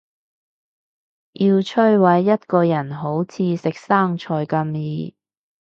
[1.33, 5.15] 要摧毁一個人好似食生菜咁易